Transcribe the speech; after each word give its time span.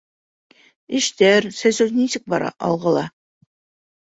Эштәр, 0.99 1.47
сәсеү 1.59 1.87
нисек 1.99 2.25
бара 2.35 2.49
«Алға»ла? 2.71 3.05